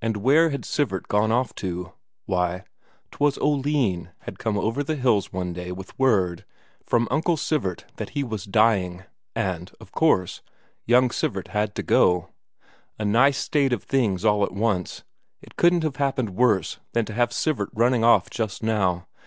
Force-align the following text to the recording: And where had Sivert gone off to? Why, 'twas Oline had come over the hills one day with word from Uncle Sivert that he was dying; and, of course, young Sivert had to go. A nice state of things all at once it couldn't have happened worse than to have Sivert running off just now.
And 0.00 0.16
where 0.16 0.48
had 0.48 0.64
Sivert 0.64 1.08
gone 1.08 1.30
off 1.30 1.54
to? 1.56 1.92
Why, 2.24 2.64
'twas 3.10 3.36
Oline 3.36 4.08
had 4.20 4.38
come 4.38 4.56
over 4.56 4.82
the 4.82 4.96
hills 4.96 5.30
one 5.30 5.52
day 5.52 5.70
with 5.72 5.98
word 5.98 6.46
from 6.86 7.06
Uncle 7.10 7.36
Sivert 7.36 7.84
that 7.96 8.08
he 8.16 8.24
was 8.24 8.46
dying; 8.46 9.04
and, 9.36 9.70
of 9.78 9.92
course, 9.92 10.40
young 10.86 11.10
Sivert 11.10 11.48
had 11.48 11.74
to 11.74 11.82
go. 11.82 12.30
A 12.98 13.04
nice 13.04 13.36
state 13.36 13.74
of 13.74 13.82
things 13.82 14.24
all 14.24 14.42
at 14.42 14.52
once 14.54 15.02
it 15.42 15.56
couldn't 15.56 15.82
have 15.82 15.96
happened 15.96 16.30
worse 16.30 16.78
than 16.94 17.04
to 17.04 17.12
have 17.12 17.30
Sivert 17.30 17.68
running 17.74 18.02
off 18.02 18.30
just 18.30 18.62
now. 18.62 19.06